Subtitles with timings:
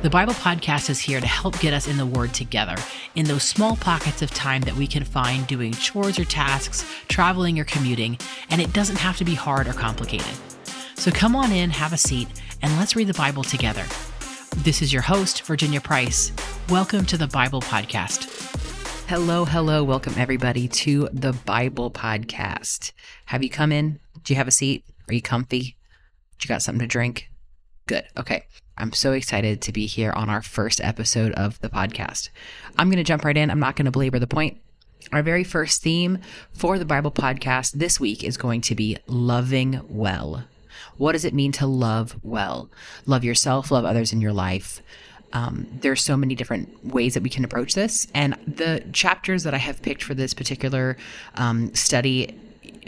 [0.00, 2.76] The Bible Podcast is here to help get us in the Word together
[3.16, 7.58] in those small pockets of time that we can find doing chores or tasks, traveling
[7.58, 8.16] or commuting,
[8.50, 10.32] and it doesn't have to be hard or complicated.
[10.94, 12.28] So come on in, have a seat,
[12.62, 13.84] and let's read the Bible together.
[14.58, 16.30] This is your host, Virginia Price.
[16.68, 18.28] Welcome to the Bible Podcast.
[19.08, 19.82] Hello, hello.
[19.82, 22.92] Welcome, everybody, to the Bible Podcast.
[23.24, 23.98] Have you come in?
[24.22, 24.84] Do you have a seat?
[25.08, 25.76] Are you comfy?
[26.38, 27.28] Do you got something to drink?
[27.88, 28.04] Good.
[28.18, 28.44] Okay.
[28.76, 32.28] I'm so excited to be here on our first episode of the podcast.
[32.76, 33.50] I'm going to jump right in.
[33.50, 34.60] I'm not going to belabor the point.
[35.10, 36.18] Our very first theme
[36.52, 40.44] for the Bible podcast this week is going to be loving well.
[40.98, 42.70] What does it mean to love well?
[43.06, 44.82] Love yourself, love others in your life.
[45.32, 48.06] Um, there's so many different ways that we can approach this.
[48.14, 50.98] And the chapters that I have picked for this particular
[51.36, 52.38] um, study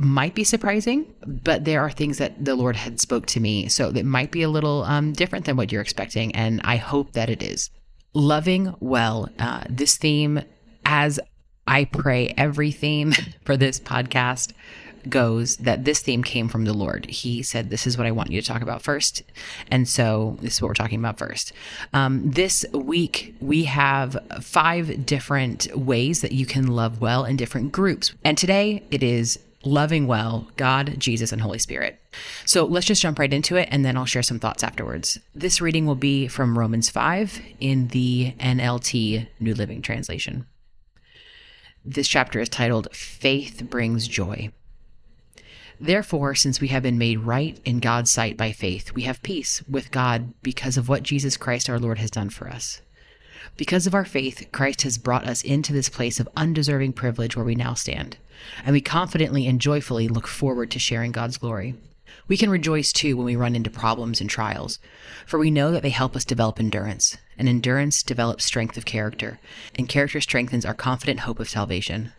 [0.00, 3.68] might be surprising, but there are things that the Lord had spoke to me.
[3.68, 6.34] So it might be a little um, different than what you're expecting.
[6.34, 7.70] And I hope that it is.
[8.14, 10.42] Loving well, uh, this theme,
[10.84, 11.20] as
[11.66, 13.12] I pray every theme
[13.44, 14.52] for this podcast
[15.08, 17.06] goes that this theme came from the Lord.
[17.06, 19.22] He said, This is what I want you to talk about first.
[19.70, 21.52] And so this is what we're talking about first.
[21.92, 27.72] Um, this week, we have five different ways that you can love well in different
[27.72, 28.14] groups.
[28.24, 32.00] And today it is loving well God, Jesus, and Holy Spirit.
[32.44, 35.18] So let's just jump right into it and then I'll share some thoughts afterwards.
[35.34, 40.46] This reading will be from Romans 5 in the NLT New Living Translation.
[41.84, 44.52] This chapter is titled Faith Brings Joy.
[45.80, 49.62] Therefore, since we have been made right in God's sight by faith, we have peace
[49.68, 52.82] with God because of what Jesus Christ our Lord has done for us.
[53.56, 57.44] Because of our faith, Christ has brought us into this place of undeserving privilege where
[57.44, 58.16] we now stand,
[58.64, 61.74] and we confidently and joyfully look forward to sharing God's glory.
[62.26, 64.78] We can rejoice too when we run into problems and trials,
[65.26, 69.38] for we know that they help us develop endurance, and endurance develops strength of character,
[69.76, 72.12] and character strengthens our confident hope of salvation.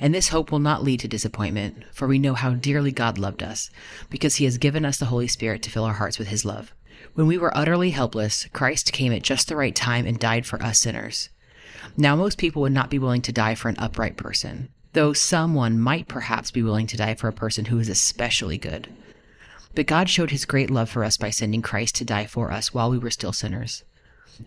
[0.00, 3.42] And this hope will not lead to disappointment, for we know how dearly God loved
[3.42, 3.70] us,
[4.08, 6.72] because he has given us the Holy Spirit to fill our hearts with his love.
[7.18, 10.62] When we were utterly helpless, Christ came at just the right time and died for
[10.62, 11.30] us sinners.
[11.96, 15.80] Now, most people would not be willing to die for an upright person, though someone
[15.80, 18.86] might perhaps be willing to die for a person who is especially good.
[19.74, 22.72] But God showed his great love for us by sending Christ to die for us
[22.72, 23.82] while we were still sinners.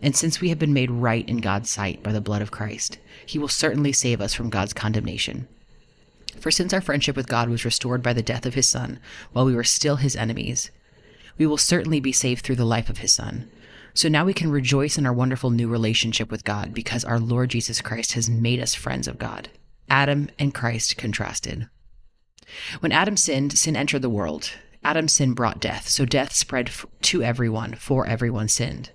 [0.00, 2.96] And since we have been made right in God's sight by the blood of Christ,
[3.26, 5.46] he will certainly save us from God's condemnation.
[6.40, 8.98] For since our friendship with God was restored by the death of his Son,
[9.32, 10.70] while we were still his enemies,
[11.38, 13.50] we will certainly be saved through the life of his Son.
[13.94, 17.50] So now we can rejoice in our wonderful new relationship with God because our Lord
[17.50, 19.50] Jesus Christ has made us friends of God.
[19.88, 21.68] Adam and Christ contrasted.
[22.80, 24.52] When Adam sinned, sin entered the world.
[24.84, 26.70] Adam's sin brought death, so death spread
[27.02, 28.90] to everyone, for everyone sinned.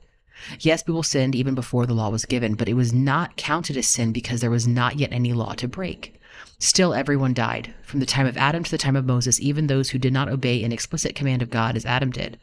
[0.60, 3.88] Yes, people sinned even before the law was given, but it was not counted as
[3.88, 6.17] sin because there was not yet any law to break.
[6.60, 7.74] Still, everyone died.
[7.84, 10.30] From the time of Adam to the time of Moses, even those who did not
[10.30, 12.40] obey an explicit command of God as Adam did.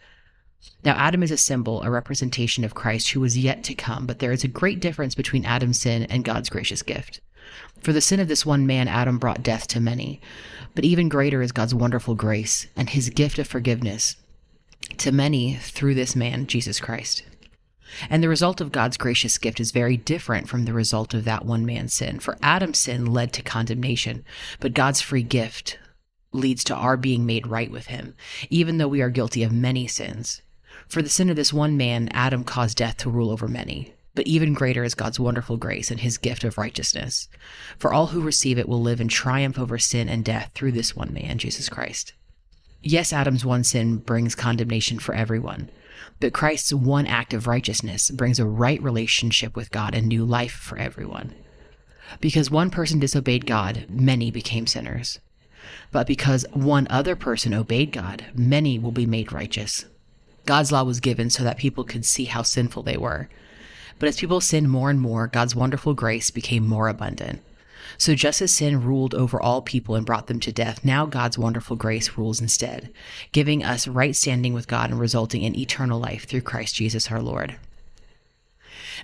[0.84, 4.18] Now, Adam is a symbol, a representation of Christ who was yet to come, but
[4.18, 7.20] there is a great difference between Adam's sin and God's gracious gift.
[7.80, 10.20] For the sin of this one man, Adam brought death to many.
[10.74, 14.16] But even greater is God's wonderful grace and his gift of forgiveness
[14.98, 17.22] to many through this man, Jesus Christ.
[18.10, 21.44] And the result of God's gracious gift is very different from the result of that
[21.44, 22.18] one man's sin.
[22.18, 24.24] For Adam's sin led to condemnation,
[24.60, 25.78] but God's free gift
[26.32, 28.14] leads to our being made right with him,
[28.50, 30.42] even though we are guilty of many sins.
[30.88, 33.94] For the sin of this one man, Adam caused death to rule over many.
[34.14, 37.28] But even greater is God's wonderful grace and his gift of righteousness.
[37.78, 40.94] For all who receive it will live in triumph over sin and death through this
[40.94, 42.12] one man, Jesus Christ.
[42.80, 45.70] Yes, Adam's one sin brings condemnation for everyone,
[46.20, 50.52] but Christ's one act of righteousness brings a right relationship with God and new life
[50.52, 51.34] for everyone.
[52.20, 55.18] Because one person disobeyed God, many became sinners.
[55.90, 59.86] But because one other person obeyed God, many will be made righteous.
[60.46, 63.28] God's law was given so that people could see how sinful they were.
[63.98, 67.40] But as people sinned more and more, God's wonderful grace became more abundant.
[67.98, 71.38] So just as sin ruled over all people and brought them to death, now God's
[71.38, 72.92] wonderful grace rules instead,
[73.32, 77.22] giving us right standing with God and resulting in eternal life through Christ Jesus our
[77.22, 77.56] Lord.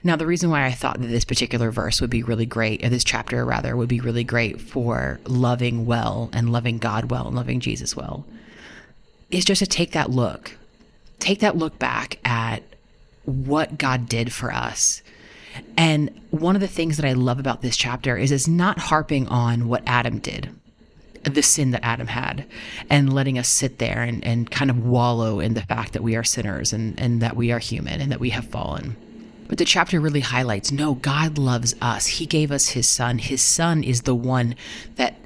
[0.02, 2.88] Now, the reason why I thought that this particular verse would be really great, or
[2.88, 7.36] this chapter rather, would be really great for loving well and loving God well and
[7.36, 8.24] loving Jesus well,
[9.30, 10.56] is just to take that look.
[11.18, 12.62] Take that look back at
[13.24, 15.02] what God did for us
[15.76, 19.28] and one of the things that I love about this chapter is it's not harping
[19.28, 20.50] on what Adam did,
[21.24, 22.46] the sin that Adam had,
[22.88, 26.16] and letting us sit there and, and kind of wallow in the fact that we
[26.16, 28.96] are sinners and, and that we are human and that we have fallen.
[29.48, 32.06] But the chapter really highlights no, God loves us.
[32.06, 33.18] He gave us his son.
[33.18, 34.54] His son is the one
[34.94, 35.16] that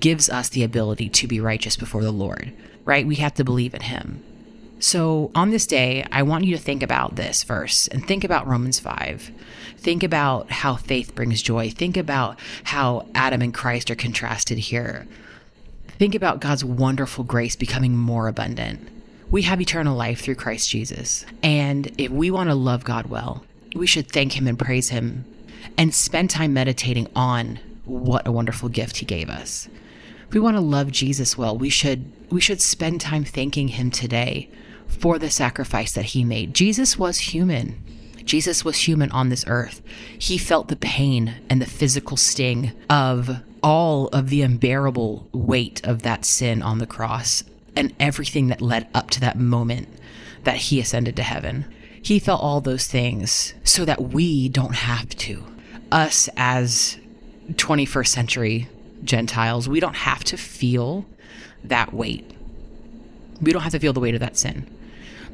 [0.00, 2.52] gives us the ability to be righteous before the Lord,
[2.84, 3.06] right?
[3.06, 4.24] We have to believe in him.
[4.80, 8.46] So on this day, I want you to think about this verse and think about
[8.46, 9.30] Romans 5.
[9.76, 11.68] Think about how faith brings joy.
[11.68, 15.06] Think about how Adam and Christ are contrasted here.
[15.98, 18.88] Think about God's wonderful grace becoming more abundant.
[19.30, 21.26] We have eternal life through Christ Jesus.
[21.42, 23.44] And if we want to love God well,
[23.74, 25.26] we should thank him and praise him
[25.76, 29.68] and spend time meditating on what a wonderful gift he gave us.
[30.26, 33.90] If we want to love Jesus well, we should we should spend time thanking him
[33.90, 34.48] today
[34.90, 36.54] for the sacrifice that he made.
[36.54, 37.82] Jesus was human.
[38.24, 39.82] Jesus was human on this earth.
[40.18, 46.02] He felt the pain and the physical sting of all of the unbearable weight of
[46.02, 47.42] that sin on the cross
[47.76, 49.88] and everything that led up to that moment
[50.44, 51.64] that he ascended to heaven.
[52.02, 55.44] He felt all those things so that we don't have to.
[55.92, 56.98] Us as
[57.52, 58.68] 21st century
[59.02, 61.06] Gentiles, we don't have to feel
[61.64, 62.30] that weight.
[63.40, 64.66] We don't have to feel the weight of that sin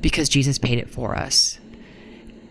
[0.00, 1.58] because Jesus paid it for us.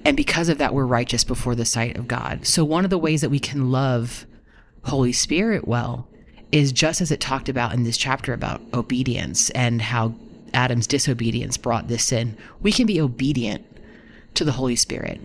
[0.04, 2.46] And because of that, we're righteous before the sight of God.
[2.46, 4.26] So, one of the ways that we can love
[4.84, 6.08] Holy Spirit well
[6.52, 10.14] is just as it talked about in this chapter about obedience and how
[10.54, 12.38] Adam's disobedience brought this sin.
[12.62, 13.66] We can be obedient
[14.36, 15.20] to the Holy Spirit.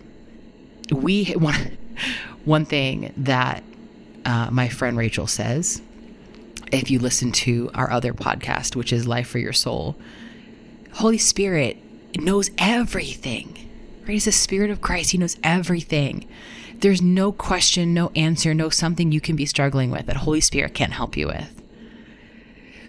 [0.91, 1.77] We one
[2.45, 3.63] one thing that
[4.25, 5.83] uh, my friend Rachel says,
[6.73, 9.97] if you listen to our other podcast, which is Life for Your Soul,
[10.93, 11.77] Holy Spirit
[12.19, 13.69] knows everything.
[14.03, 14.15] Right?
[14.15, 15.11] He's the Spirit of Christ.
[15.11, 16.27] He knows everything.
[16.79, 20.75] There's no question, no answer, no something you can be struggling with that Holy Spirit
[20.75, 21.60] can't help you with.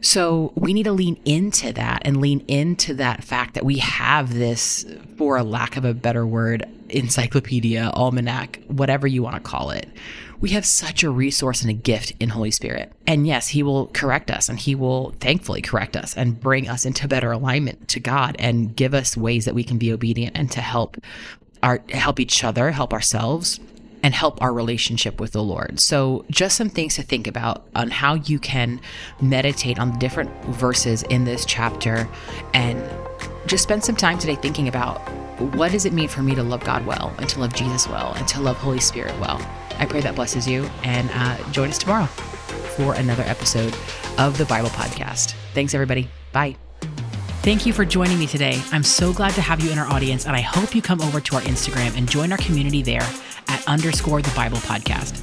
[0.01, 4.33] So we need to lean into that and lean into that fact that we have
[4.33, 4.85] this,
[5.17, 9.87] for a lack of a better word, encyclopedia, almanac, whatever you want to call it.
[10.39, 12.91] We have such a resource and a gift in Holy Spirit.
[13.05, 16.83] And yes, He will correct us and He will thankfully correct us and bring us
[16.83, 20.49] into better alignment to God and give us ways that we can be obedient and
[20.51, 20.97] to help
[21.61, 23.59] our help each other, help ourselves,
[24.03, 25.79] and help our relationship with the Lord.
[25.79, 28.81] So, just some things to think about on how you can
[29.21, 32.09] meditate on the different verses in this chapter
[32.53, 32.81] and
[33.47, 34.99] just spend some time today thinking about
[35.55, 38.13] what does it mean for me to love God well and to love Jesus well
[38.13, 39.39] and to love Holy Spirit well.
[39.77, 43.75] I pray that blesses you and uh, join us tomorrow for another episode
[44.19, 45.33] of the Bible Podcast.
[45.53, 46.09] Thanks, everybody.
[46.31, 46.55] Bye.
[47.41, 48.61] Thank you for joining me today.
[48.71, 51.19] I'm so glad to have you in our audience, and I hope you come over
[51.19, 53.01] to our Instagram and join our community there
[53.51, 55.21] at underscore the Bible podcast.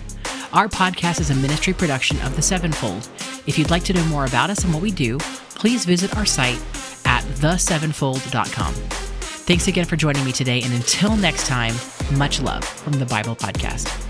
[0.52, 3.08] Our podcast is a ministry production of the Sevenfold.
[3.46, 5.19] If you'd like to know more about us and what we do,
[5.50, 6.60] please visit our site
[7.04, 8.75] at thesevenfold.com.
[8.75, 11.75] Thanks again for joining me today, and until next time,
[12.12, 14.07] much love from the Bible Podcast.